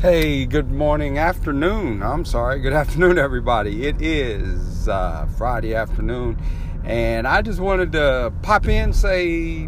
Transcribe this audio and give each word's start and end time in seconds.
Hey, 0.00 0.46
good 0.46 0.70
morning, 0.70 1.18
afternoon. 1.18 2.02
I'm 2.02 2.24
sorry, 2.24 2.58
good 2.60 2.72
afternoon, 2.82 3.18
everybody. 3.18 3.86
It 3.86 4.00
is 4.00 4.88
uh, 4.88 5.28
Friday 5.36 5.74
afternoon, 5.74 6.40
and 6.84 7.28
I 7.28 7.42
just 7.42 7.60
wanted 7.60 7.92
to 7.92 8.32
pop 8.40 8.66
in 8.66 8.94
say 8.94 9.64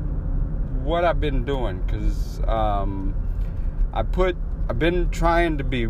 what 0.84 1.04
I've 1.04 1.20
been 1.20 1.44
doing 1.44 1.82
because 1.82 2.40
um, 2.48 3.14
I 3.92 4.04
put 4.04 4.34
I've 4.70 4.78
been 4.78 5.10
trying 5.10 5.58
to 5.58 5.64
be 5.64 5.86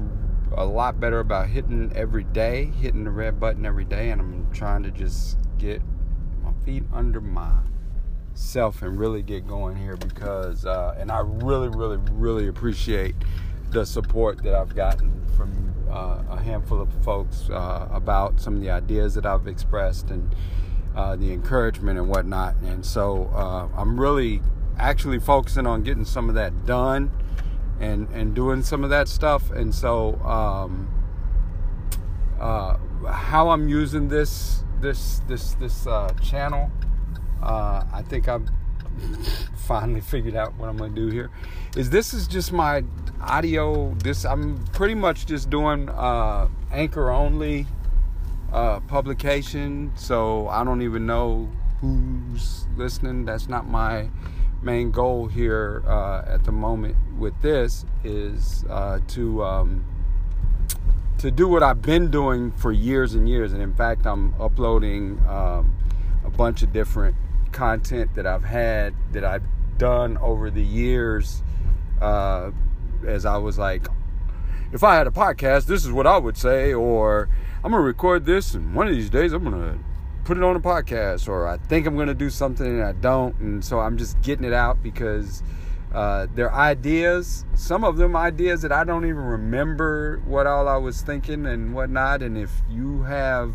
a 0.56 0.64
lot 0.64 0.98
better 0.98 1.20
about 1.20 1.46
hitting 1.46 1.92
every 1.94 2.24
day, 2.24 2.64
hitting 2.64 3.04
the 3.04 3.12
red 3.12 3.38
button 3.38 3.64
every 3.64 3.84
day, 3.84 4.10
and 4.10 4.20
I'm 4.20 4.52
trying 4.52 4.82
to 4.82 4.90
just 4.90 5.38
get 5.56 5.82
my 6.42 6.50
feet 6.64 6.82
under 6.92 7.20
myself 7.20 8.82
and 8.82 8.98
really 8.98 9.22
get 9.22 9.46
going 9.46 9.76
here 9.76 9.96
because, 9.96 10.66
uh, 10.66 10.96
and 10.98 11.12
I 11.12 11.20
really, 11.20 11.68
really, 11.68 11.98
really 12.10 12.48
appreciate 12.48 13.14
the 13.72 13.86
support 13.86 14.42
that 14.42 14.54
I've 14.54 14.74
gotten 14.74 15.26
from 15.36 15.74
uh, 15.90 16.22
a 16.30 16.40
handful 16.42 16.80
of 16.80 16.92
folks 17.04 17.48
uh, 17.50 17.88
about 17.90 18.40
some 18.40 18.56
of 18.56 18.60
the 18.60 18.70
ideas 18.70 19.14
that 19.14 19.26
I've 19.26 19.46
expressed 19.46 20.10
and 20.10 20.34
uh, 20.94 21.16
the 21.16 21.32
encouragement 21.32 21.98
and 21.98 22.08
whatnot. 22.08 22.54
And 22.62 22.84
so 22.84 23.30
uh, 23.34 23.68
I'm 23.74 23.98
really 23.98 24.42
actually 24.78 25.18
focusing 25.18 25.66
on 25.66 25.82
getting 25.82 26.04
some 26.04 26.28
of 26.28 26.34
that 26.34 26.66
done 26.66 27.10
and 27.80 28.08
and 28.10 28.34
doing 28.34 28.62
some 28.62 28.84
of 28.84 28.90
that 28.90 29.08
stuff. 29.08 29.50
And 29.50 29.74
so 29.74 30.14
um, 30.22 30.88
uh, 32.38 32.76
how 33.06 33.50
I'm 33.50 33.68
using 33.68 34.08
this 34.08 34.64
this 34.80 35.20
this 35.28 35.54
this 35.54 35.86
uh, 35.86 36.12
channel, 36.22 36.70
I 37.42 38.02
think 38.08 38.28
I've 38.28 38.48
finally 39.56 40.00
figured 40.00 40.36
out 40.36 40.54
what 40.54 40.68
I'm 40.68 40.76
going 40.76 40.94
to 40.94 41.00
do 41.00 41.08
here. 41.08 41.30
Is 41.76 41.90
this 41.90 42.12
is 42.12 42.26
just 42.26 42.52
my 42.52 42.84
audio 43.20 43.94
this 44.02 44.24
i'm 44.24 44.58
pretty 44.72 44.96
much 44.96 45.26
just 45.26 45.48
doing 45.48 45.88
uh, 45.90 46.48
anchor 46.72 47.10
only 47.10 47.66
uh, 48.52 48.80
publication. 48.80 49.92
So 49.96 50.48
i 50.48 50.64
don't 50.64 50.82
even 50.82 51.06
know 51.06 51.48
who's 51.80 52.66
listening. 52.76 53.24
That's 53.24 53.48
not 53.48 53.66
my 53.66 54.08
main 54.62 54.92
goal 54.92 55.26
here 55.26 55.82
uh, 55.86 56.22
at 56.26 56.44
the 56.44 56.52
moment 56.52 56.94
with 57.18 57.40
this 57.42 57.84
is 58.04 58.64
uh, 58.70 59.00
to 59.08 59.42
um, 59.42 59.84
to 61.18 61.30
do 61.30 61.46
what 61.48 61.62
i've 61.62 61.82
been 61.82 62.10
doing 62.10 62.50
for 62.52 62.72
years 62.72 63.14
and 63.14 63.28
years. 63.28 63.52
And 63.52 63.62
in 63.62 63.74
fact 63.74 64.06
i'm 64.06 64.34
uploading 64.40 65.20
um, 65.28 65.74
a 66.24 66.30
bunch 66.30 66.62
of 66.62 66.72
different 66.72 67.16
content 67.52 68.14
that 68.14 68.26
i've 68.26 68.44
had 68.44 68.94
that 69.12 69.24
i've 69.24 69.44
done 69.78 70.16
over 70.18 70.50
the 70.50 70.62
years 70.62 71.42
uh, 72.02 72.50
as 73.06 73.24
I 73.24 73.36
was 73.36 73.58
like, 73.58 73.86
if 74.72 74.82
I 74.82 74.96
had 74.96 75.06
a 75.06 75.10
podcast, 75.10 75.66
this 75.66 75.84
is 75.84 75.92
what 75.92 76.06
I 76.06 76.18
would 76.18 76.36
say, 76.36 76.72
or 76.74 77.28
I'm 77.62 77.70
gonna 77.70 77.82
record 77.82 78.26
this, 78.26 78.54
and 78.54 78.74
one 78.74 78.88
of 78.88 78.94
these 78.94 79.10
days 79.10 79.32
I'm 79.32 79.44
gonna 79.44 79.78
put 80.24 80.36
it 80.36 80.42
on 80.42 80.56
a 80.56 80.60
podcast, 80.60 81.28
or 81.28 81.46
I 81.46 81.58
think 81.58 81.86
I'm 81.86 81.96
gonna 81.96 82.14
do 82.14 82.30
something 82.30 82.66
and 82.66 82.82
I 82.82 82.92
don't, 82.92 83.38
and 83.38 83.64
so 83.64 83.80
I'm 83.80 83.96
just 83.96 84.20
getting 84.22 84.44
it 84.44 84.52
out 84.52 84.82
because 84.82 85.42
uh, 85.94 86.26
they're 86.34 86.52
ideas. 86.52 87.44
Some 87.54 87.84
of 87.84 87.96
them 87.98 88.16
ideas 88.16 88.62
that 88.62 88.72
I 88.72 88.82
don't 88.82 89.04
even 89.04 89.22
remember 89.22 90.22
what 90.24 90.46
all 90.46 90.68
I 90.68 90.78
was 90.78 91.02
thinking 91.02 91.44
and 91.44 91.74
whatnot. 91.74 92.22
And 92.22 92.38
if 92.38 92.50
you 92.70 93.02
have 93.02 93.52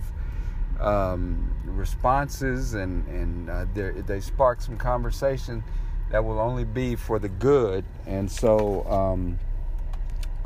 um, 0.79 1.53
responses 1.65 2.73
and 2.73 3.07
and 3.07 3.49
uh, 3.49 3.65
they 3.73 4.19
spark 4.19 4.61
some 4.61 4.77
conversation 4.77 5.63
that 6.09 6.23
will 6.23 6.39
only 6.39 6.63
be 6.63 6.95
for 6.95 7.19
the 7.19 7.29
good. 7.29 7.83
And 8.05 8.31
so, 8.31 8.85
um, 8.89 9.39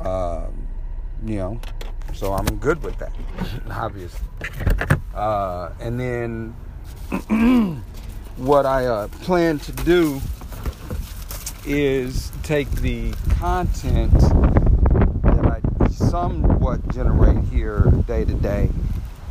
uh, 0.00 0.46
you 1.24 1.36
know, 1.36 1.60
so 2.14 2.32
I'm 2.32 2.58
good 2.58 2.82
with 2.82 2.98
that, 2.98 3.12
obviously. 3.70 4.26
Uh, 5.14 5.70
and 5.80 6.00
then 6.00 6.54
what 8.36 8.66
I 8.66 8.86
uh, 8.86 9.08
plan 9.08 9.58
to 9.60 9.72
do 9.72 10.20
is 11.64 12.32
take 12.42 12.68
the 12.70 13.12
content 13.38 14.12
that 15.22 15.46
I 15.46 15.88
somewhat 15.88 16.86
generate 16.92 17.44
here 17.44 17.92
day 18.06 18.24
to 18.24 18.34
day, 18.34 18.68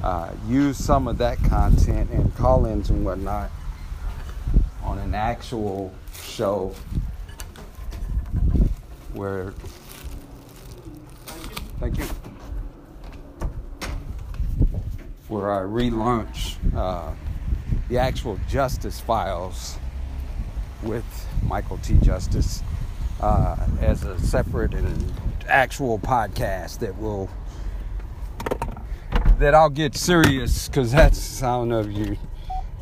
uh, 0.04 0.32
use 0.48 0.78
some 0.78 1.08
of 1.08 1.18
that 1.20 1.38
content 1.44 2.10
and 2.12 2.36
call 2.36 2.66
ins 2.66 2.90
and 2.90 3.06
whatnot 3.06 3.52
on 4.84 4.98
an 4.98 5.14
actual 5.14 5.94
show 6.24 6.74
where 9.14 9.54
thank 11.80 11.98
you 11.98 12.06
where 15.28 15.52
I 15.52 15.62
relaunch 15.62 16.58
uh, 16.76 17.14
the 17.88 17.98
actual 17.98 18.38
Justice 18.50 19.00
Files 19.00 19.78
with 20.84 21.06
Michael 21.44 21.78
T. 21.78 21.98
Justice 22.02 22.64
uh, 23.22 23.56
as 23.80 24.04
a 24.04 24.20
separate 24.20 24.74
and 24.74 25.14
actual 25.48 26.00
podcast 26.00 26.80
that 26.80 26.98
will 26.98 27.30
that 29.42 29.56
I'll 29.56 29.72
get 29.72 29.96
serious 29.96 30.68
because 30.68 30.92
that's 30.92 31.42
I 31.42 31.48
don't 31.48 31.70
know 31.70 31.80
if 31.80 31.92
you 31.92 32.16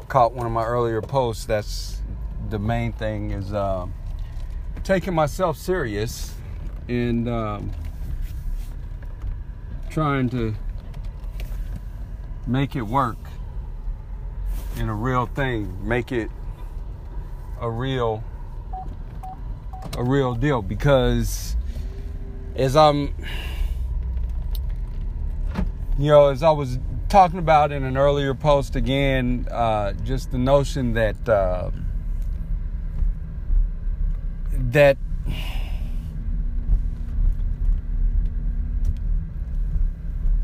caught 0.10 0.34
one 0.34 0.46
of 0.46 0.52
my 0.52 0.66
earlier 0.66 1.02
posts. 1.02 1.46
That's 1.46 2.02
the 2.50 2.60
main 2.60 2.92
thing 2.92 3.32
is 3.32 3.54
um, 3.54 3.94
taking 4.84 5.14
myself 5.14 5.58
serious 5.58 6.34
and 6.90 7.30
um, 7.30 7.72
trying 9.90 10.28
to 10.32 10.54
make 12.46 12.76
it 12.76 12.82
work 12.82 13.16
in 14.76 14.90
a 14.90 14.96
real 14.96 15.28
thing, 15.28 15.88
make 15.88 16.12
it 16.12 16.30
a 17.62 17.72
real 17.72 18.22
a 19.98 20.04
real 20.04 20.36
deal 20.36 20.62
because 20.62 21.56
as 22.58 22.76
I'm 22.76 23.16
you 26.00 26.10
know 26.10 26.30
as 26.30 26.42
I 26.42 26.52
was 26.52 26.80
talking 27.10 27.40
about 27.40 27.72
in 27.72 27.84
an 27.84 27.98
earlier 27.98 28.34
post 28.34 28.76
again 28.76 29.48
uh, 29.52 29.94
just 30.04 30.32
the 30.32 30.38
notion 30.38 30.94
that 30.94 31.28
uh, 31.28 31.72
that 34.54 34.98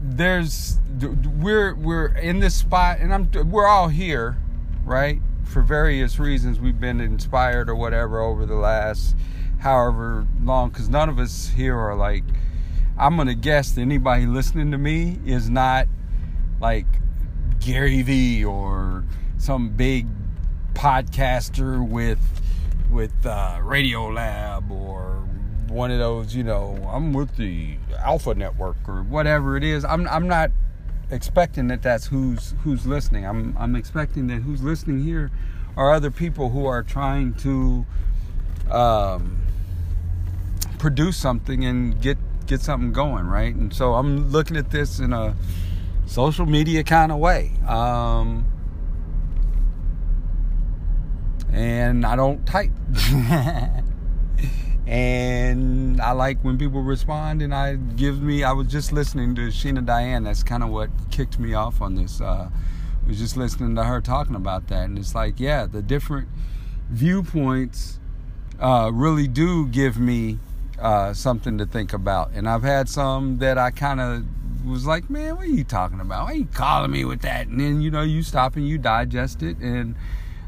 there's 0.01 0.79
we're 1.39 1.75
we're 1.75 2.07
in 2.07 2.39
this 2.39 2.55
spot 2.55 2.99
and 2.99 3.13
I'm 3.13 3.29
we're 3.49 3.67
all 3.67 3.89
here, 3.89 4.37
right? 4.83 5.21
For 5.43 5.61
various 5.61 6.19
reasons 6.19 6.59
we've 6.59 6.79
been 6.79 7.01
inspired 7.01 7.69
or 7.69 7.75
whatever 7.75 8.19
over 8.19 8.45
the 8.45 8.55
last 8.55 9.15
however 9.59 10.27
long 10.43 10.71
cuz 10.71 10.89
none 10.89 11.09
of 11.09 11.19
us 11.19 11.49
here 11.49 11.77
are 11.77 11.95
like 11.95 12.23
I'm 12.97 13.17
to 13.17 13.35
guess 13.35 13.71
that 13.71 13.81
anybody 13.81 14.25
listening 14.25 14.71
to 14.71 14.77
me 14.77 15.19
is 15.25 15.49
not 15.49 15.87
like 16.61 16.85
Gary 17.59 18.01
Vee 18.01 18.45
or 18.45 19.03
some 19.37 19.69
big 19.69 20.07
podcaster 20.73 21.85
with 21.85 22.19
with 22.89 23.13
uh, 23.25 23.59
Radiolab 23.61 24.69
or 24.71 25.23
one 25.67 25.91
of 25.91 25.99
those, 25.99 26.35
you 26.35 26.43
know, 26.43 26.77
I'm 26.89 27.11
with 27.11 27.35
the 27.35 27.77
Alpha 27.97 28.33
Network 28.35 28.77
or 28.87 29.03
whatever 29.03 29.57
it 29.57 29.63
is. 29.63 29.83
I'm 29.83 30.07
I'm 30.07 30.27
not 30.27 30.51
expecting 31.11 31.67
that 31.67 31.81
that's 31.81 32.05
who's 32.07 32.53
who's 32.63 32.85
listening. 32.85 33.25
I'm 33.25 33.55
I'm 33.57 33.75
expecting 33.75 34.27
that 34.27 34.41
who's 34.41 34.61
listening 34.61 35.03
here 35.03 35.31
are 35.75 35.91
other 35.93 36.11
people 36.11 36.49
who 36.49 36.65
are 36.65 36.83
trying 36.83 37.33
to 37.35 37.85
um, 38.71 39.39
produce 40.77 41.17
something 41.17 41.65
and 41.65 42.01
get 42.01 42.17
get 42.47 42.61
something 42.61 42.91
going, 42.91 43.25
right? 43.25 43.53
And 43.53 43.73
so 43.73 43.93
I'm 43.93 44.31
looking 44.31 44.57
at 44.57 44.71
this 44.71 44.99
in 44.99 45.13
a 45.13 45.35
social 46.05 46.45
media 46.45 46.83
kind 46.83 47.11
of 47.11 47.19
way. 47.19 47.51
Um, 47.67 48.45
and 51.51 52.05
I 52.05 52.15
don't 52.15 52.45
type. 52.45 52.71
and 54.87 55.99
I 55.99 56.11
like 56.11 56.39
when 56.43 56.57
people 56.57 56.81
respond 56.81 57.41
and 57.41 57.55
I 57.55 57.75
give 57.75 58.21
me 58.21 58.43
I 58.43 58.51
was 58.51 58.67
just 58.67 58.91
listening 58.91 59.33
to 59.35 59.47
Sheena 59.47 59.83
Diane 59.83 60.23
that's 60.23 60.43
kind 60.43 60.61
of 60.61 60.69
what 60.69 60.89
kicked 61.09 61.39
me 61.39 61.55
off 61.55 61.81
on 61.81 61.95
this 61.95 62.21
uh 62.21 62.49
I 62.51 63.07
was 63.07 63.17
just 63.17 63.35
listening 63.35 63.75
to 63.75 63.83
her 63.83 63.99
talking 63.99 64.35
about 64.35 64.67
that 64.67 64.85
and 64.85 64.99
it's 64.99 65.15
like 65.15 65.39
yeah 65.39 65.65
the 65.65 65.81
different 65.81 66.27
viewpoints 66.89 67.99
uh 68.59 68.91
really 68.93 69.27
do 69.27 69.67
give 69.67 69.97
me 69.97 70.37
uh 70.79 71.13
something 71.13 71.57
to 71.57 71.65
think 71.65 71.93
about. 71.93 72.31
And 72.31 72.49
I've 72.49 72.63
had 72.63 72.89
some 72.89 73.37
that 73.37 73.57
I 73.57 73.71
kind 73.71 73.99
of 73.99 74.25
was 74.65 74.85
like 74.85 75.09
man 75.09 75.35
what 75.35 75.45
are 75.45 75.49
you 75.49 75.63
talking 75.63 75.99
about? 75.99 76.25
Why 76.25 76.31
are 76.31 76.35
you 76.35 76.47
calling 76.53 76.91
me 76.91 77.05
with 77.05 77.21
that? 77.21 77.47
And 77.47 77.59
then 77.59 77.81
you 77.81 77.91
know 77.91 78.01
you 78.01 78.23
stop 78.23 78.55
and 78.55 78.67
you 78.67 78.77
digest 78.77 79.43
it 79.43 79.57
and 79.57 79.95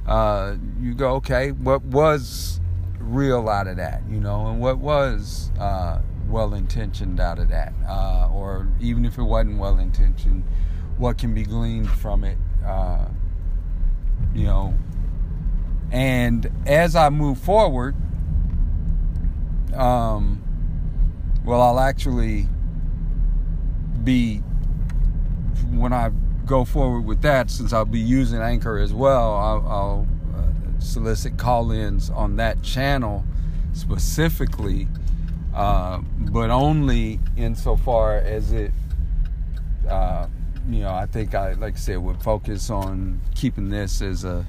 uh, 0.07 0.55
you 0.79 0.93
go, 0.93 1.15
okay, 1.15 1.51
what 1.51 1.83
was 1.83 2.61
real 2.99 3.49
out 3.49 3.67
of 3.67 3.77
that, 3.77 4.01
you 4.09 4.19
know, 4.19 4.47
and 4.47 4.59
what 4.59 4.77
was 4.77 5.51
uh, 5.59 5.99
well 6.27 6.53
intentioned 6.53 7.19
out 7.19 7.39
of 7.39 7.49
that, 7.49 7.73
uh, 7.87 8.29
or 8.31 8.67
even 8.79 9.05
if 9.05 9.17
it 9.17 9.23
wasn't 9.23 9.57
well 9.57 9.77
intentioned, 9.77 10.43
what 10.97 11.17
can 11.17 11.33
be 11.33 11.43
gleaned 11.43 11.89
from 11.89 12.23
it, 12.23 12.37
uh, 12.65 13.05
you 14.33 14.45
know. 14.45 14.77
And 15.91 16.49
as 16.65 16.95
I 16.95 17.09
move 17.09 17.37
forward, 17.37 17.95
um, 19.73 20.43
well, 21.45 21.61
I'll 21.61 21.79
actually 21.79 22.47
be 24.03 24.37
when 25.71 25.93
I 25.93 26.11
go 26.45 26.65
forward 26.65 27.01
with 27.01 27.21
that, 27.21 27.51
since 27.51 27.73
I'll 27.73 27.85
be 27.85 27.99
using 27.99 28.39
Anchor 28.39 28.77
as 28.77 28.93
well, 28.93 29.35
I'll, 29.35 29.67
I'll 29.67 30.07
uh, 30.35 30.79
solicit 30.79 31.37
call-ins 31.37 32.09
on 32.09 32.37
that 32.37 32.63
channel 32.63 33.25
specifically, 33.73 34.87
uh, 35.53 35.99
but 36.31 36.49
only 36.49 37.19
insofar 37.35 38.17
as 38.17 38.51
it, 38.53 38.71
uh, 39.89 40.27
you 40.69 40.79
know, 40.79 40.93
I 40.93 41.05
think 41.05 41.35
I, 41.35 41.53
like 41.53 41.75
I 41.75 41.77
said, 41.77 41.97
would 41.99 42.21
focus 42.21 42.69
on 42.69 43.21
keeping 43.35 43.69
this 43.69 44.01
as 44.01 44.23
a 44.23 44.45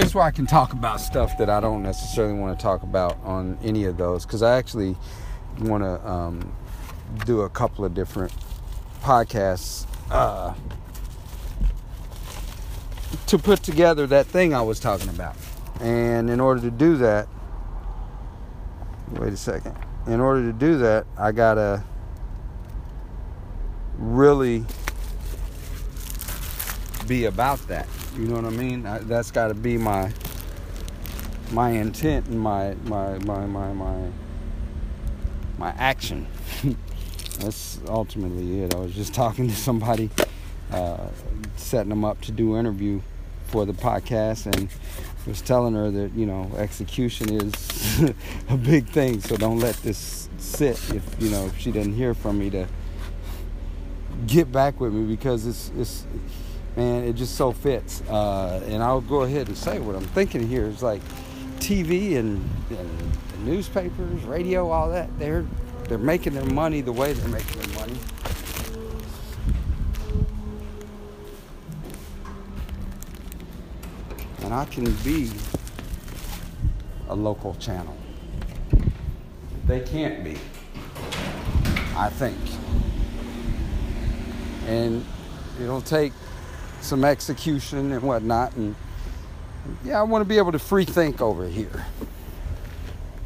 place 0.00 0.14
where 0.14 0.24
I 0.24 0.30
can 0.30 0.44
talk 0.44 0.74
about 0.74 1.00
stuff 1.00 1.38
that 1.38 1.48
I 1.48 1.58
don't 1.58 1.82
necessarily 1.82 2.38
want 2.38 2.58
to 2.58 2.62
talk 2.62 2.82
about 2.82 3.16
on 3.24 3.56
any 3.64 3.84
of 3.84 3.96
those, 3.96 4.26
because 4.26 4.42
I 4.42 4.58
actually 4.58 4.94
want 5.60 5.84
to 5.84 6.06
um, 6.06 6.54
do 7.24 7.40
a 7.40 7.48
couple 7.48 7.82
of 7.82 7.94
different 7.94 8.30
podcasts 9.00 9.86
uh, 10.10 10.52
to 13.26 13.38
put 13.38 13.62
together 13.62 14.06
that 14.08 14.26
thing 14.26 14.52
I 14.52 14.60
was 14.60 14.80
talking 14.80 15.08
about. 15.08 15.34
And 15.80 16.28
in 16.28 16.40
order 16.40 16.60
to 16.60 16.70
do 16.70 16.98
that, 16.98 17.26
wait 19.12 19.32
a 19.32 19.36
second. 19.38 19.78
In 20.06 20.20
order 20.20 20.42
to 20.42 20.52
do 20.52 20.76
that, 20.76 21.06
I 21.16 21.32
gotta 21.32 21.82
really 23.96 24.62
be 27.06 27.24
about 27.24 27.66
that. 27.68 27.88
You 28.18 28.28
know 28.28 28.36
what 28.36 28.46
I 28.46 28.50
mean? 28.50 28.86
I, 28.86 28.98
that's 28.98 29.30
got 29.30 29.48
to 29.48 29.54
be 29.54 29.76
my 29.76 30.10
my 31.52 31.70
intent 31.70 32.26
and 32.28 32.40
my 32.40 32.74
my 32.84 33.18
my 33.18 33.44
my 33.44 33.72
my 33.74 34.10
my 35.58 35.70
action. 35.72 36.26
That's 37.40 37.78
ultimately 37.86 38.62
it. 38.62 38.74
I 38.74 38.78
was 38.78 38.94
just 38.94 39.12
talking 39.12 39.48
to 39.48 39.54
somebody, 39.54 40.08
uh, 40.70 41.08
setting 41.56 41.90
them 41.90 42.06
up 42.06 42.20
to 42.22 42.32
do 42.32 42.56
interview 42.56 43.02
for 43.48 43.66
the 43.66 43.74
podcast, 43.74 44.46
and 44.46 44.70
was 45.26 45.42
telling 45.42 45.74
her 45.74 45.90
that 45.90 46.14
you 46.14 46.24
know 46.24 46.50
execution 46.56 47.30
is 47.34 48.00
a 48.48 48.56
big 48.56 48.88
thing. 48.88 49.20
So 49.20 49.36
don't 49.36 49.58
let 49.58 49.76
this 49.76 50.30
sit. 50.38 50.80
If 50.94 51.04
you 51.20 51.28
know 51.28 51.46
if 51.46 51.58
she 51.58 51.70
doesn't 51.70 51.94
hear 51.94 52.14
from 52.14 52.38
me 52.38 52.48
to 52.48 52.66
get 54.26 54.50
back 54.50 54.80
with 54.80 54.94
me 54.94 55.04
because 55.04 55.46
it's 55.46 55.70
it's 55.76 56.06
man 56.76 57.04
it 57.04 57.14
just 57.14 57.34
so 57.34 57.52
fits. 57.52 58.02
Uh, 58.02 58.62
and 58.68 58.82
I'll 58.82 59.00
go 59.00 59.22
ahead 59.22 59.48
and 59.48 59.56
say 59.56 59.78
what 59.78 59.96
I'm 59.96 60.04
thinking 60.04 60.46
here 60.46 60.66
is 60.66 60.82
like 60.82 61.00
TV 61.58 62.16
and, 62.16 62.48
and 62.70 63.46
newspapers, 63.46 64.22
radio, 64.24 64.70
all 64.70 64.90
that. 64.90 65.16
They're 65.18 65.46
they're 65.88 65.98
making 65.98 66.34
their 66.34 66.44
money 66.44 66.80
the 66.80 66.92
way 66.92 67.12
they're 67.12 67.28
making 67.28 67.60
their 67.60 67.80
money. 67.80 67.98
And 74.42 74.52
I 74.52 74.64
can 74.64 74.92
be 74.96 75.30
a 77.08 77.14
local 77.14 77.54
channel. 77.56 77.96
They 79.66 79.80
can't 79.80 80.22
be, 80.22 80.38
I 81.96 82.08
think. 82.10 82.38
And 84.66 85.04
it'll 85.60 85.80
take 85.80 86.12
some 86.86 87.04
execution 87.04 87.92
and 87.92 88.02
whatnot. 88.02 88.54
And 88.56 88.74
yeah, 89.84 89.98
I 89.98 90.02
want 90.02 90.22
to 90.22 90.28
be 90.28 90.38
able 90.38 90.52
to 90.52 90.58
free 90.58 90.84
think 90.84 91.20
over 91.20 91.46
here. 91.46 91.84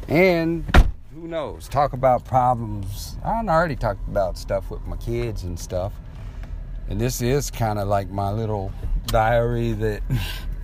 And 0.07 0.65
who 1.13 1.27
knows? 1.27 1.69
Talk 1.69 1.93
about 1.93 2.25
problems. 2.25 3.15
I 3.23 3.45
already 3.45 3.75
talked 3.75 4.07
about 4.07 4.37
stuff 4.37 4.71
with 4.71 4.85
my 4.87 4.97
kids 4.97 5.43
and 5.43 5.59
stuff. 5.59 5.93
And 6.89 6.99
this 6.99 7.21
is 7.21 7.51
kind 7.51 7.79
of 7.79 7.87
like 7.87 8.09
my 8.09 8.31
little 8.31 8.73
diary 9.05 9.73
that 9.73 10.01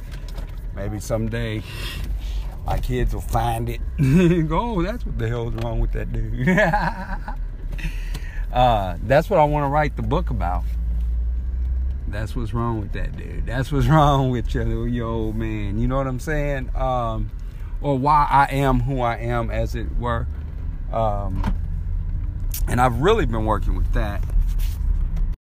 maybe 0.75 0.99
someday 0.99 1.61
my 2.65 2.79
kids 2.79 3.13
will 3.13 3.21
find 3.21 3.69
it 3.69 3.79
and 3.97 4.49
go, 4.49 4.59
oh, 4.59 4.81
that's 4.81 5.05
what 5.05 5.17
the 5.17 5.27
hell's 5.27 5.53
wrong 5.55 5.79
with 5.79 5.93
that 5.93 6.11
dude. 6.11 6.49
uh, 8.53 8.97
that's 9.03 9.29
what 9.29 9.39
I 9.39 9.45
want 9.45 9.63
to 9.63 9.69
write 9.69 9.95
the 9.95 10.01
book 10.01 10.31
about. 10.31 10.65
That's 12.07 12.35
what's 12.35 12.53
wrong 12.53 12.79
with 12.79 12.93
that 12.93 13.17
dude. 13.17 13.45
That's 13.45 13.71
what's 13.71 13.87
wrong 13.87 14.29
with 14.29 14.53
your, 14.53 14.87
your 14.87 15.07
old 15.07 15.35
man. 15.35 15.77
You 15.79 15.87
know 15.87 15.97
what 15.97 16.07
I'm 16.07 16.19
saying? 16.19 16.71
Um, 16.75 17.31
or 17.81 17.97
why 17.97 18.27
I 18.29 18.53
am 18.55 18.81
who 18.81 19.01
I 19.01 19.17
am, 19.17 19.51
as 19.51 19.75
it 19.75 19.97
were. 19.97 20.27
Um, 20.91 21.43
and 22.67 22.81
I've 22.81 23.01
really 23.01 23.25
been 23.25 23.45
working 23.45 23.75
with 23.75 23.91
that. 23.93 24.23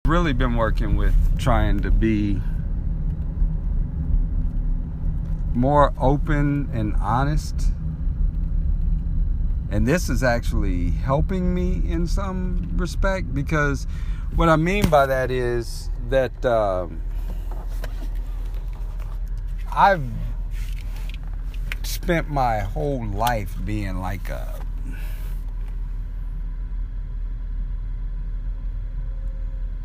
Really 0.07 0.33
been 0.33 0.57
working 0.57 0.97
with 0.97 1.15
trying 1.39 1.81
to 1.81 1.91
be 1.91 2.41
more 5.55 5.93
open 5.99 6.69
and 6.73 6.95
honest. 6.97 7.73
And 9.71 9.87
this 9.87 10.09
is 10.09 10.23
actually 10.23 10.91
helping 10.91 11.55
me 11.55 11.83
in 11.87 12.07
some 12.07 12.71
respect 12.77 13.35
because 13.35 13.87
what 14.37 14.49
I 14.49 14.57
mean 14.57 14.89
by 14.89 15.07
that 15.07 15.31
is 15.31 15.91
that 16.11 16.45
um, 16.45 17.01
I've 19.73 20.05
spent 21.83 22.31
my 22.31 22.61
whole 22.61 23.05
life 23.05 23.57
being 23.65 24.01
like 24.01 24.29
a 24.29 24.61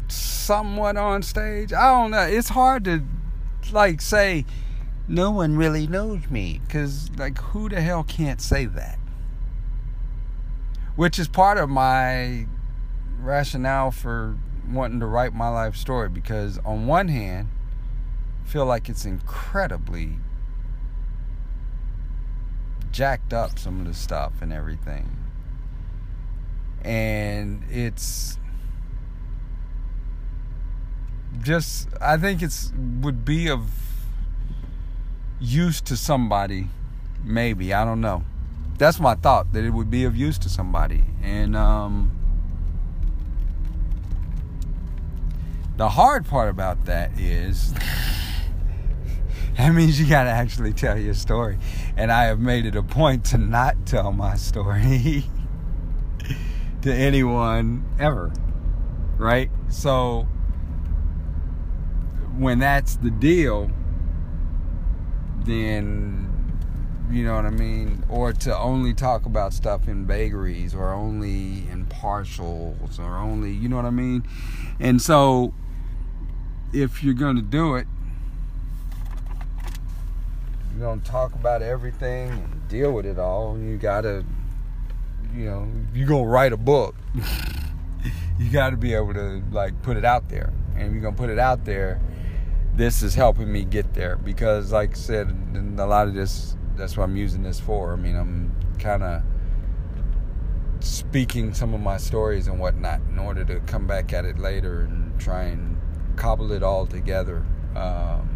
somewhat 0.07 0.97
on 0.97 1.23
stage. 1.23 1.71
I 1.71 1.91
don't 1.91 2.11
know. 2.11 2.23
It's 2.23 2.49
hard 2.49 2.83
to 2.85 3.03
like 3.71 4.01
say 4.01 4.45
no 5.07 5.31
one 5.31 5.55
really 5.55 5.87
knows 5.87 6.29
me 6.29 6.61
cuz 6.67 7.09
like 7.17 7.37
who 7.37 7.69
the 7.69 7.81
hell 7.81 8.03
can't 8.03 8.41
say 8.41 8.65
that? 8.65 8.99
Which 10.95 11.17
is 11.19 11.27
part 11.27 11.57
of 11.57 11.69
my 11.69 12.47
rationale 13.19 13.91
for 13.91 14.37
wanting 14.69 14.99
to 14.99 15.05
write 15.05 15.33
my 15.33 15.47
life 15.47 15.75
story 15.75 16.09
because 16.09 16.59
on 16.59 16.87
one 16.87 17.07
hand 17.07 17.49
feel 18.45 18.65
like 18.65 18.89
it's 18.89 19.05
incredibly 19.05 20.17
jacked 22.91 23.33
up 23.33 23.57
some 23.57 23.79
of 23.79 23.87
the 23.87 23.93
stuff 23.93 24.33
and 24.41 24.51
everything. 24.51 25.17
And 26.83 27.63
it's 27.69 28.37
just 31.41 31.87
I 32.01 32.17
think 32.17 32.41
it's 32.41 32.73
would 33.01 33.23
be 33.23 33.49
of 33.49 33.69
use 35.39 35.81
to 35.81 35.95
somebody 35.95 36.69
maybe, 37.23 37.73
I 37.73 37.85
don't 37.85 38.01
know. 38.01 38.23
That's 38.77 38.99
my 38.99 39.15
thought 39.15 39.53
that 39.53 39.63
it 39.63 39.69
would 39.71 39.91
be 39.91 40.03
of 40.05 40.15
use 40.15 40.37
to 40.39 40.49
somebody. 40.49 41.03
And 41.21 41.55
um 41.55 42.20
the 45.77 45.89
hard 45.89 46.25
part 46.25 46.49
about 46.49 46.85
that 46.85 47.19
is 47.19 47.73
that 49.57 49.73
means 49.73 49.99
you 49.99 50.07
got 50.07 50.23
to 50.23 50.29
actually 50.29 50.73
tell 50.73 50.97
your 50.97 51.13
story. 51.13 51.57
And 51.95 52.11
I 52.11 52.25
have 52.25 52.39
made 52.39 52.65
it 52.65 52.75
a 52.75 52.83
point 52.83 53.25
to 53.25 53.37
not 53.37 53.85
tell 53.85 54.11
my 54.11 54.35
story 54.35 55.25
to 56.81 56.93
anyone 56.93 57.85
ever. 57.99 58.31
Right? 59.17 59.51
So 59.69 60.27
when 62.37 62.59
that's 62.59 62.95
the 62.95 63.11
deal, 63.11 63.69
then 65.45 66.31
you 67.11 67.25
know 67.25 67.35
what 67.35 67.45
I 67.45 67.49
mean? 67.49 68.03
Or 68.09 68.31
to 68.33 68.57
only 68.57 68.93
talk 68.93 69.25
about 69.25 69.53
stuff 69.53 69.87
in 69.87 70.07
vagaries 70.07 70.73
or 70.73 70.93
only 70.93 71.67
in 71.69 71.85
partials 71.87 72.99
or 72.99 73.17
only, 73.17 73.51
you 73.51 73.67
know 73.67 73.75
what 73.75 73.85
I 73.85 73.91
mean? 73.91 74.23
And 74.79 75.01
so 75.01 75.53
if 76.73 77.03
you're 77.03 77.13
going 77.13 77.35
to 77.35 77.41
do 77.41 77.75
it, 77.75 77.87
you're 80.71 80.79
going 80.79 81.01
to 81.01 81.09
talk 81.09 81.33
about 81.33 81.61
everything 81.61 82.29
and 82.29 82.67
deal 82.67 82.91
with 82.93 83.05
it 83.05 83.19
all. 83.19 83.57
You 83.57 83.77
got 83.77 84.01
to, 84.01 84.25
you 85.35 85.45
know, 85.45 85.67
you're 85.93 86.07
going 86.07 86.23
to 86.23 86.29
write 86.29 86.53
a 86.53 86.57
book. 86.57 86.95
you 88.39 88.49
got 88.51 88.71
to 88.71 88.77
be 88.77 88.93
able 88.93 89.13
to 89.13 89.43
like 89.51 89.81
put 89.81 89.97
it 89.97 90.05
out 90.05 90.29
there. 90.29 90.51
And 90.75 90.87
if 90.87 90.91
you're 90.93 91.01
going 91.01 91.15
to 91.15 91.19
put 91.19 91.29
it 91.29 91.39
out 91.39 91.65
there, 91.65 92.01
this 92.73 93.03
is 93.03 93.15
helping 93.15 93.51
me 93.51 93.65
get 93.65 93.93
there 93.93 94.15
because 94.15 94.71
like 94.71 94.91
I 94.91 94.93
said 94.93 95.75
a 95.77 95.85
lot 95.85 96.07
of 96.07 96.13
this 96.13 96.55
that's 96.75 96.97
what 96.97 97.03
I'm 97.03 97.15
using 97.15 97.43
this 97.43 97.59
for. 97.59 97.93
I 97.93 97.95
mean, 97.95 98.15
I'm 98.15 98.55
kind 98.79 99.03
of 99.03 99.23
speaking 100.79 101.53
some 101.53 101.73
of 101.73 101.81
my 101.81 101.97
stories 101.97 102.47
and 102.47 102.59
whatnot 102.59 103.01
in 103.09 103.19
order 103.19 103.45
to 103.45 103.59
come 103.61 103.85
back 103.85 104.13
at 104.13 104.25
it 104.25 104.39
later 104.39 104.81
and 104.81 105.19
try 105.19 105.43
and 105.43 105.70
cobble 106.21 106.51
it 106.51 106.61
all 106.61 106.85
together. 106.85 107.43
Um, 107.75 108.29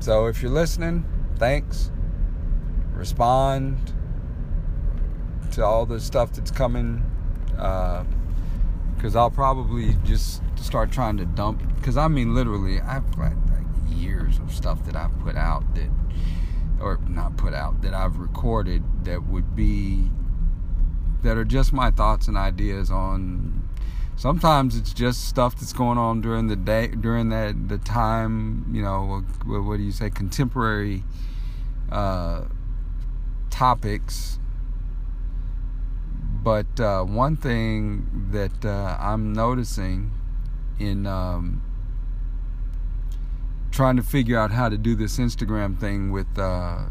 so 0.00 0.26
if 0.26 0.42
you're 0.42 0.50
listening, 0.52 1.06
thanks. 1.38 1.90
Respond 2.92 3.94
to 5.52 5.64
all 5.64 5.86
the 5.86 5.98
stuff 5.98 6.34
that's 6.34 6.50
coming. 6.50 7.02
Because 7.48 9.16
uh, 9.16 9.20
I'll 9.20 9.30
probably 9.30 9.96
just 10.04 10.42
start 10.56 10.92
trying 10.92 11.16
to 11.16 11.24
dump. 11.24 11.62
Because 11.76 11.96
I 11.96 12.08
mean, 12.08 12.34
literally, 12.34 12.82
I've 12.82 13.10
got 13.16 13.32
like 13.48 13.66
years 13.88 14.38
of 14.40 14.52
stuff 14.52 14.84
that 14.84 14.96
I've 14.96 15.18
put 15.20 15.36
out 15.36 15.74
that, 15.74 15.90
or 16.82 16.98
not 17.08 17.38
put 17.38 17.54
out, 17.54 17.80
that 17.80 17.94
I've 17.94 18.18
recorded 18.18 18.84
that 19.04 19.26
would 19.26 19.56
be, 19.56 20.10
that 21.22 21.38
are 21.38 21.46
just 21.46 21.72
my 21.72 21.90
thoughts 21.90 22.28
and 22.28 22.36
ideas 22.36 22.90
on 22.90 23.59
sometimes 24.20 24.76
it's 24.76 24.92
just 24.92 25.26
stuff 25.26 25.56
that's 25.56 25.72
going 25.72 25.96
on 25.96 26.20
during 26.20 26.46
the 26.46 26.54
day 26.54 26.88
during 26.88 27.30
that 27.30 27.70
the 27.70 27.78
time 27.78 28.66
you 28.70 28.82
know 28.82 29.24
what, 29.46 29.64
what 29.64 29.78
do 29.78 29.82
you 29.82 29.90
say 29.90 30.10
contemporary 30.10 31.02
uh, 31.90 32.44
topics. 33.48 34.38
But 36.42 36.78
uh, 36.78 37.02
one 37.04 37.36
thing 37.36 38.28
that 38.30 38.62
uh, 38.62 38.98
I'm 39.00 39.32
noticing 39.32 40.10
in 40.78 41.06
um, 41.06 41.62
trying 43.70 43.96
to 43.96 44.02
figure 44.02 44.38
out 44.38 44.50
how 44.50 44.68
to 44.68 44.76
do 44.76 44.94
this 44.94 45.18
Instagram 45.18 45.78
thing 45.80 46.12
with 46.12 46.38
uh, 46.38 46.84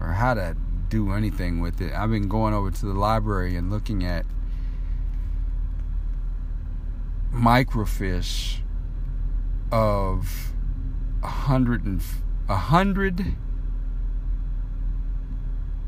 or 0.00 0.12
how 0.12 0.34
to 0.34 0.56
do 0.88 1.10
anything 1.10 1.60
with 1.60 1.80
it 1.80 1.92
I've 1.92 2.10
been 2.10 2.28
going 2.28 2.54
over 2.54 2.70
to 2.70 2.86
the 2.86 2.92
library 2.92 3.56
and 3.56 3.72
looking 3.72 4.04
at 4.04 4.24
microfiche 7.32 8.60
of 9.70 10.52
a 11.22 11.28
hundred 11.28 11.84
and 11.84 12.02
a 12.48 12.56
hundred 12.56 13.36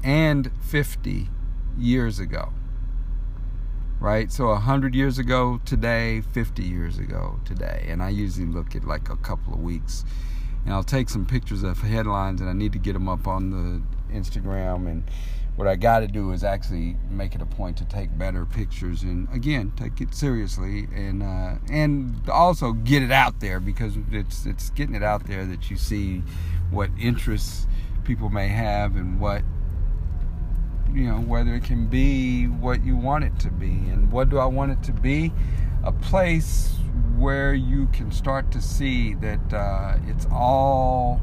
and 0.02 0.50
fifty 0.60 1.28
years 1.76 2.18
ago 2.18 2.52
right? 4.00 4.30
So 4.30 4.48
a 4.48 4.56
hundred 4.56 4.94
years 4.94 5.18
ago 5.18 5.60
today 5.64 6.20
50 6.20 6.62
years 6.62 6.98
ago 6.98 7.40
today. 7.44 7.86
And 7.88 8.02
i 8.02 8.08
usually 8.08 8.46
look 8.46 8.76
at 8.76 8.84
like 8.84 9.08
a 9.08 9.16
couple 9.16 9.54
of 9.54 9.60
weeks. 9.60 10.04
And 10.64 10.74
i'll 10.74 10.84
take 10.84 11.08
some 11.08 11.24
pictures 11.24 11.62
of 11.62 11.80
headlines 11.80 12.40
and 12.40 12.50
i 12.50 12.52
need 12.52 12.72
to 12.72 12.78
get 12.78 12.92
them 12.92 13.08
up 13.08 13.26
on 13.26 13.50
the 13.50 14.14
instagram 14.14 14.86
and 14.86 15.04
what 15.58 15.66
I 15.66 15.74
got 15.74 16.00
to 16.00 16.06
do 16.06 16.30
is 16.30 16.44
actually 16.44 16.96
make 17.10 17.34
it 17.34 17.42
a 17.42 17.46
point 17.46 17.76
to 17.78 17.84
take 17.84 18.16
better 18.16 18.46
pictures 18.46 19.02
and 19.02 19.28
again 19.34 19.72
take 19.76 20.00
it 20.00 20.14
seriously 20.14 20.86
and 20.94 21.20
uh, 21.20 21.56
and 21.68 22.30
also 22.30 22.72
get 22.72 23.02
it 23.02 23.10
out 23.10 23.40
there 23.40 23.58
because 23.58 23.96
it's 24.12 24.46
it's 24.46 24.70
getting 24.70 24.94
it 24.94 25.02
out 25.02 25.26
there 25.26 25.44
that 25.46 25.68
you 25.68 25.76
see 25.76 26.22
what 26.70 26.90
interests 26.96 27.66
people 28.04 28.30
may 28.30 28.46
have 28.46 28.94
and 28.94 29.18
what 29.18 29.42
you 30.92 31.06
know 31.06 31.20
whether 31.20 31.54
it 31.54 31.64
can 31.64 31.86
be 31.86 32.44
what 32.44 32.84
you 32.84 32.96
want 32.96 33.24
it 33.24 33.38
to 33.40 33.50
be. 33.50 33.70
And 33.70 34.10
what 34.10 34.28
do 34.28 34.38
I 34.38 34.46
want 34.46 34.72
it 34.72 34.82
to 34.84 34.92
be? 34.92 35.32
A 35.84 35.92
place 35.92 36.74
where 37.16 37.54
you 37.54 37.86
can 37.88 38.10
start 38.10 38.50
to 38.52 38.60
see 38.60 39.14
that 39.14 39.52
uh, 39.52 39.96
it's 40.06 40.26
all 40.32 41.20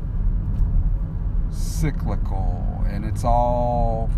cyclical 1.56 2.84
and 2.88 3.06
it's 3.06 3.24
all 3.24 4.10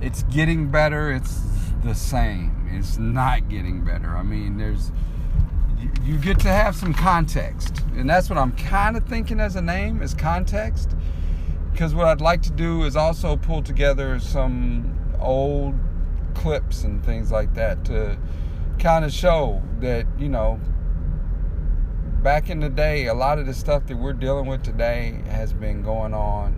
it's 0.00 0.22
getting 0.24 0.70
better 0.70 1.12
it's 1.12 1.42
the 1.84 1.94
same. 1.94 2.68
It's 2.72 2.98
not 2.98 3.48
getting 3.48 3.84
better. 3.84 4.08
I 4.16 4.22
mean 4.22 4.56
there's 4.56 4.92
you, 5.78 5.90
you 6.04 6.18
get 6.18 6.38
to 6.40 6.48
have 6.48 6.76
some 6.76 6.94
context 6.94 7.80
and 7.96 8.08
that's 8.08 8.30
what 8.30 8.38
i'm 8.38 8.52
kind 8.52 8.96
of 8.96 9.04
thinking 9.04 9.40
as 9.40 9.56
a 9.56 9.62
name 9.62 10.00
is 10.00 10.14
context 10.14 10.94
because 11.72 11.92
what 11.92 12.06
i'd 12.06 12.20
like 12.20 12.40
to 12.42 12.52
do 12.52 12.84
is 12.84 12.94
also 12.94 13.36
pull 13.36 13.62
together 13.62 14.20
some 14.20 14.96
old 15.18 15.74
clips 16.34 16.84
and 16.84 17.04
things 17.04 17.32
like 17.32 17.52
that 17.54 17.84
to 17.84 18.16
kind 18.78 19.04
of 19.04 19.12
show 19.12 19.60
that 19.80 20.06
you 20.18 20.28
know 20.28 20.60
back 22.22 22.50
in 22.50 22.60
the 22.60 22.68
day 22.68 23.06
a 23.06 23.14
lot 23.14 23.38
of 23.40 23.46
the 23.46 23.54
stuff 23.54 23.84
that 23.86 23.96
we're 23.96 24.12
dealing 24.12 24.46
with 24.46 24.62
today 24.62 25.20
has 25.28 25.52
been 25.52 25.82
going 25.82 26.14
on 26.14 26.56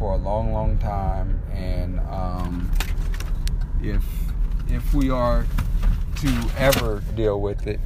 for 0.00 0.14
a 0.14 0.16
long, 0.16 0.54
long 0.54 0.78
time, 0.78 1.42
and 1.52 2.00
um, 2.08 2.70
if 3.82 4.02
if 4.68 4.94
we 4.94 5.10
are 5.10 5.46
to 6.16 6.50
ever 6.56 7.02
deal 7.14 7.38
with 7.38 7.66
it, 7.66 7.78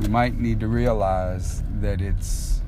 we 0.00 0.08
might 0.08 0.38
need 0.38 0.60
to 0.60 0.68
realize 0.68 1.62
that 1.80 2.00
it's 2.00 2.62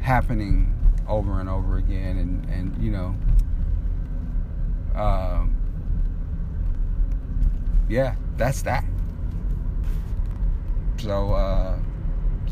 happening 0.00 0.74
over 1.08 1.40
and 1.40 1.48
over 1.48 1.78
again, 1.78 2.18
and 2.18 2.44
and 2.50 2.84
you 2.84 2.90
know, 2.90 3.16
um, 4.94 5.56
yeah, 7.88 8.16
that's 8.36 8.60
that. 8.60 8.84
So 10.98 11.32
uh, 11.32 11.78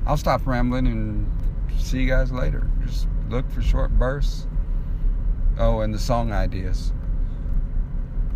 I'll 0.06 0.16
stop 0.16 0.46
rambling 0.46 0.86
and 0.86 1.30
see 1.78 2.02
you 2.02 2.08
guys 2.08 2.30
later. 2.30 2.70
Just 2.84 3.08
look 3.28 3.50
for 3.50 3.62
short 3.62 3.90
bursts. 3.92 4.46
Oh, 5.58 5.80
and 5.80 5.92
the 5.92 5.98
song 5.98 6.32
ideas. 6.32 6.92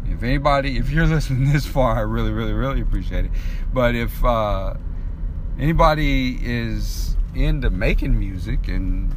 If 0.07 0.23
anybody, 0.23 0.79
if 0.79 0.91
you're 0.91 1.07
listening 1.07 1.53
this 1.53 1.67
far, 1.67 1.97
I 1.97 2.01
really, 2.01 2.33
really, 2.33 2.53
really 2.53 2.81
appreciate 2.81 3.27
it. 3.27 3.31
But 3.73 3.95
if 3.95 4.25
uh, 4.25 4.75
anybody 5.59 6.39
is 6.43 7.17
into 7.35 7.71
making 7.71 8.19
music 8.19 8.67
and 8.69 9.15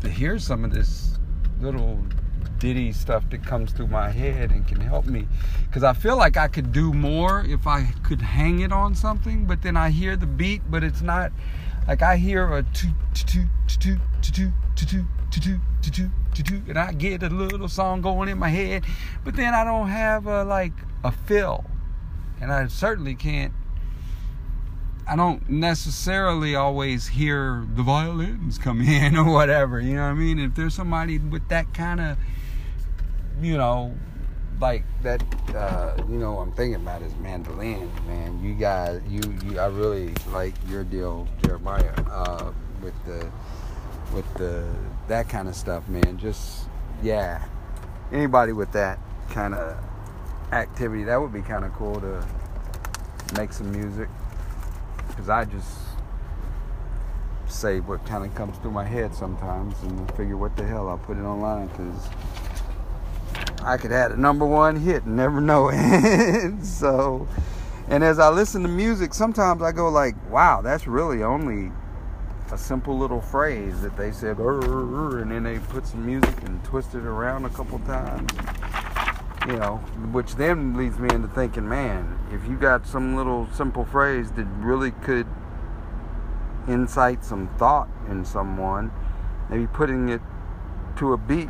to 0.00 0.08
hear 0.08 0.38
some 0.38 0.64
of 0.64 0.72
this 0.72 1.18
little 1.60 1.98
ditty 2.58 2.92
stuff 2.92 3.28
that 3.30 3.44
comes 3.44 3.72
through 3.72 3.86
my 3.88 4.10
head 4.10 4.50
and 4.50 4.66
can 4.66 4.80
help 4.80 5.06
me 5.06 5.26
because 5.66 5.84
I 5.84 5.92
feel 5.92 6.16
like 6.16 6.36
I 6.36 6.48
could 6.48 6.72
do 6.72 6.92
more 6.92 7.44
if 7.46 7.66
I 7.66 7.84
could 8.02 8.20
hang 8.20 8.60
it 8.60 8.72
on 8.72 8.94
something 8.94 9.46
but 9.46 9.62
then 9.62 9.76
I 9.76 9.90
hear 9.90 10.16
the 10.16 10.26
beat 10.26 10.62
but 10.70 10.82
it's 10.82 11.02
not 11.02 11.32
like 11.86 12.02
I 12.02 12.16
hear 12.16 12.52
a 12.52 12.62
toot 12.62 12.92
toot 13.14 13.46
toot 13.66 13.98
toot 14.22 14.52
toot 14.74 15.04
toot 15.30 15.60
toot 15.82 16.10
toot 16.44 16.68
and 16.68 16.78
I 16.78 16.92
get 16.92 17.22
a 17.22 17.28
little 17.28 17.68
song 17.68 18.00
going 18.02 18.28
in 18.28 18.38
my 18.38 18.48
head, 18.48 18.84
but 19.24 19.36
then 19.36 19.54
I 19.54 19.64
don't 19.64 19.88
have 19.88 20.26
a 20.26 20.44
like 20.44 20.72
a 21.04 21.10
fill, 21.12 21.64
and 22.40 22.52
I 22.52 22.66
certainly 22.68 23.14
can't. 23.14 23.52
I 25.06 25.16
don't 25.16 25.48
necessarily 25.48 26.54
always 26.54 27.08
hear 27.08 27.66
the 27.74 27.82
violins 27.82 28.58
come 28.58 28.82
in 28.82 29.16
or 29.16 29.24
whatever. 29.32 29.80
You 29.80 29.94
know 29.94 30.02
what 30.02 30.10
I 30.10 30.14
mean? 30.14 30.38
If 30.38 30.54
there's 30.54 30.74
somebody 30.74 31.18
with 31.18 31.48
that 31.48 31.72
kind 31.72 32.00
of, 32.00 32.18
you 33.40 33.56
know, 33.56 33.94
like 34.60 34.84
that 35.02 35.22
uh, 35.54 35.94
you 36.08 36.18
know 36.18 36.38
I'm 36.38 36.52
thinking 36.52 36.76
about 36.76 37.02
is 37.02 37.14
mandolin, 37.16 37.90
man. 38.06 38.42
You 38.42 38.54
guys, 38.54 39.00
you, 39.08 39.20
you 39.44 39.58
I 39.58 39.66
really 39.66 40.12
like 40.32 40.54
your 40.68 40.84
deal, 40.84 41.28
Jeremiah, 41.42 41.94
uh, 42.10 42.52
with 42.82 42.94
the 43.06 43.30
with 44.12 44.32
the 44.34 44.66
that 45.06 45.28
kind 45.28 45.48
of 45.48 45.54
stuff, 45.54 45.88
man. 45.88 46.18
Just 46.18 46.68
yeah, 47.02 47.44
anybody 48.12 48.52
with 48.52 48.72
that 48.72 48.98
kind 49.30 49.54
of 49.54 49.76
activity, 50.52 51.04
that 51.04 51.20
would 51.20 51.32
be 51.32 51.42
kind 51.42 51.64
of 51.64 51.72
cool 51.74 52.00
to 52.00 52.26
make 53.36 53.52
some 53.52 53.70
music. 53.70 54.08
Cause 55.16 55.28
I 55.28 55.44
just 55.44 55.78
say 57.48 57.80
what 57.80 58.04
kind 58.06 58.24
of 58.24 58.34
comes 58.34 58.56
through 58.58 58.70
my 58.70 58.84
head 58.84 59.14
sometimes 59.14 59.74
and 59.82 60.10
figure 60.16 60.36
what 60.36 60.56
the 60.56 60.64
hell 60.64 60.88
I'll 60.88 60.98
put 60.98 61.16
it 61.16 61.22
online 61.22 61.66
because 61.68 62.08
I 63.62 63.76
could 63.76 63.90
have 63.90 64.12
a 64.12 64.16
number 64.16 64.46
one 64.46 64.76
hit 64.76 65.04
and 65.04 65.16
never 65.16 65.40
know 65.40 65.70
it. 65.72 66.64
so, 66.64 67.26
and 67.88 68.04
as 68.04 68.18
I 68.18 68.28
listen 68.30 68.62
to 68.62 68.68
music, 68.68 69.14
sometimes 69.14 69.62
I 69.62 69.72
go 69.72 69.88
like, 69.88 70.14
"Wow, 70.30 70.60
that's 70.62 70.86
really 70.86 71.22
only 71.22 71.72
a 72.50 72.58
simple 72.58 72.96
little 72.96 73.20
phrase 73.20 73.80
that 73.82 73.96
they 73.96 74.12
said," 74.12 74.38
and 74.38 75.30
then 75.30 75.42
they 75.42 75.58
put 75.58 75.86
some 75.86 76.06
music 76.06 76.42
and 76.44 76.62
twist 76.64 76.94
it 76.94 77.04
around 77.04 77.44
a 77.44 77.50
couple 77.50 77.78
times. 77.80 78.30
You 79.46 79.56
know, 79.56 79.76
which 80.12 80.34
then 80.36 80.76
leads 80.76 80.98
me 80.98 81.08
into 81.14 81.28
thinking, 81.28 81.66
man, 81.66 82.18
if 82.32 82.46
you 82.46 82.56
got 82.56 82.86
some 82.86 83.16
little 83.16 83.48
simple 83.54 83.84
phrase 83.84 84.30
that 84.32 84.44
really 84.60 84.90
could 84.90 85.26
incite 86.66 87.24
some 87.24 87.48
thought 87.56 87.88
in 88.10 88.26
someone, 88.26 88.90
maybe 89.48 89.66
putting 89.66 90.10
it 90.10 90.20
to 90.96 91.14
a 91.14 91.16
beat 91.16 91.48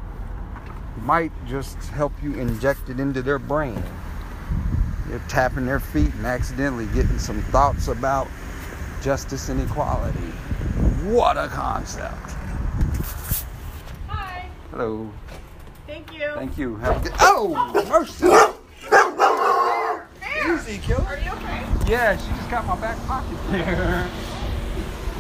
might 1.05 1.33
just 1.47 1.76
help 1.88 2.12
you 2.23 2.35
inject 2.35 2.88
it 2.88 3.00
into 3.00 3.23
their 3.23 3.38
brain. 3.38 3.83
You're 5.09 5.23
tapping 5.28 5.67
their 5.67 5.81
feet 5.81 6.12
and 6.14 6.26
accidentally 6.26 6.87
getting 6.87 7.19
some 7.19 7.40
thoughts 7.45 7.88
about 7.88 8.28
justice 9.02 9.49
and 9.49 9.61
equality. 9.61 10.19
What 11.09 11.37
a 11.37 11.49
concept. 11.49 12.14
Hi. 14.09 14.47
Hello. 14.71 15.11
Thank 15.87 16.12
you. 16.12 16.31
Thank 16.35 16.59
you. 16.59 16.76
Have 16.76 16.99
a 16.99 17.09
good. 17.09 17.12
Oh, 17.21 17.73
mercy. 17.88 18.26
There. 18.90 20.09
Easy, 20.55 20.78
killer. 20.78 21.05
Are 21.05 21.19
you 21.19 21.31
okay? 21.33 21.64
Yeah, 21.87 22.17
she 22.17 22.28
just 22.37 22.50
got 22.50 22.67
my 22.67 22.76
back 22.76 22.99
pocket 23.07 23.38
there. 23.50 23.67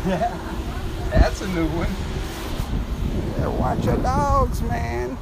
yeah. 0.06 0.38
That's 1.10 1.40
a 1.40 1.48
new 1.48 1.66
one. 1.68 1.88
Yeah, 3.38 3.48
watch 3.58 3.84
your 3.84 3.96
dogs, 3.96 4.60
man. 4.62 5.16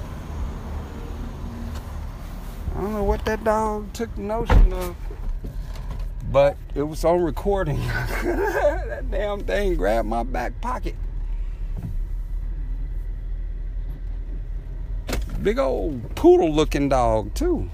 I 2.76 2.82
don't 2.82 2.92
know 2.92 3.04
what 3.04 3.24
that 3.24 3.42
dog 3.42 3.90
took 3.94 4.14
the 4.16 4.20
notion 4.20 4.70
of, 4.74 4.94
but 6.30 6.58
it 6.74 6.82
was 6.82 7.06
on 7.06 7.22
recording. 7.22 7.78
that 7.86 9.10
damn 9.10 9.40
thing 9.44 9.76
grabbed 9.76 10.06
my 10.06 10.24
back 10.24 10.60
pocket. 10.60 10.94
Big 15.42 15.58
old 15.58 16.14
poodle 16.16 16.52
looking 16.52 16.90
dog, 16.90 17.32
too. 17.32 17.70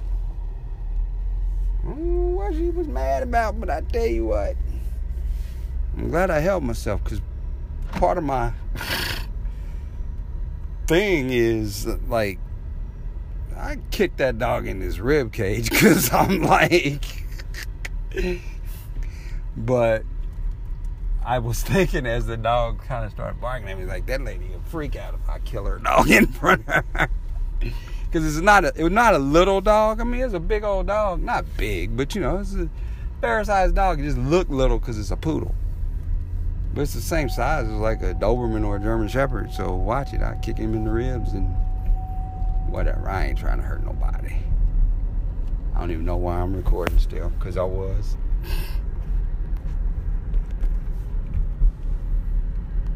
I 1.82 1.88
don't 1.88 2.14
know 2.14 2.36
what 2.36 2.54
she 2.54 2.70
was 2.70 2.86
mad 2.86 3.24
about, 3.24 3.58
but 3.58 3.70
I 3.70 3.80
tell 3.80 4.06
you 4.06 4.26
what, 4.26 4.54
I'm 5.98 6.10
glad 6.10 6.30
I 6.30 6.38
held 6.38 6.62
myself 6.62 7.02
because 7.02 7.20
part 7.90 8.18
of 8.18 8.24
my 8.24 8.52
thing 10.86 11.30
is 11.30 11.88
like 12.06 12.38
I 13.56 13.78
kicked 13.90 14.18
that 14.18 14.38
dog 14.38 14.66
in 14.66 14.80
his 14.80 15.00
rib 15.00 15.32
cage 15.32 15.70
because 15.70 16.12
I'm 16.12 16.42
like, 16.42 17.04
but 19.56 20.04
I 21.24 21.38
was 21.38 21.62
thinking 21.62 22.06
as 22.06 22.26
the 22.26 22.36
dog 22.36 22.82
kind 22.84 23.04
of 23.04 23.12
started 23.12 23.40
barking 23.40 23.68
at 23.68 23.78
me, 23.78 23.84
like 23.84 24.06
that 24.06 24.22
lady 24.22 24.48
would 24.48 24.66
freak 24.66 24.96
out 24.96 25.14
if 25.14 25.28
I 25.28 25.38
kill 25.40 25.64
her 25.64 25.78
dog 25.78 26.10
in 26.10 26.26
front 26.26 26.68
of 26.68 26.84
her. 26.94 27.08
Because 28.12 28.36
it's 28.36 28.44
not 28.44 28.66
a, 28.66 28.74
it 28.76 28.82
was 28.82 28.92
not 28.92 29.14
a 29.14 29.18
little 29.18 29.62
dog. 29.62 29.98
I 29.98 30.04
mean, 30.04 30.20
it's 30.20 30.34
a 30.34 30.40
big 30.40 30.64
old 30.64 30.86
dog, 30.88 31.22
not 31.22 31.46
big, 31.56 31.96
but 31.96 32.14
you 32.14 32.20
know, 32.20 32.40
it's 32.40 32.54
a 32.54 32.68
fair-sized 33.22 33.74
dog. 33.74 34.00
It 34.00 34.02
just 34.02 34.18
looked 34.18 34.50
little 34.50 34.78
because 34.78 34.98
it's 34.98 35.10
a 35.10 35.16
poodle. 35.16 35.54
But 36.74 36.82
it's 36.82 36.92
the 36.92 37.00
same 37.00 37.30
size 37.30 37.64
as 37.64 37.72
like 37.72 38.02
a 38.02 38.12
Doberman 38.12 38.66
or 38.66 38.76
a 38.76 38.80
German 38.80 39.08
Shepherd. 39.08 39.50
So 39.54 39.74
watch 39.74 40.12
it. 40.12 40.20
I 40.20 40.36
kick 40.42 40.58
him 40.58 40.74
in 40.74 40.84
the 40.84 40.90
ribs 40.90 41.32
and 41.32 41.56
whatever. 42.72 43.08
I 43.08 43.26
ain't 43.26 43.38
trying 43.38 43.58
to 43.58 43.62
hurt 43.62 43.84
nobody. 43.84 44.34
I 45.74 45.80
don't 45.80 45.90
even 45.90 46.04
know 46.04 46.16
why 46.16 46.40
I'm 46.40 46.56
recording 46.56 46.98
still, 46.98 47.28
because 47.38 47.56
I 47.56 47.62
was. 47.62 48.16